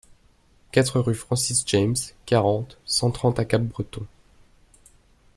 quatre 0.71 0.99
rue 0.99 1.13
Francis 1.13 1.61
James, 1.67 1.93
quarante, 2.25 2.79
cent 2.85 3.11
trente 3.11 3.37
à 3.37 3.45
Capbreton 3.45 4.07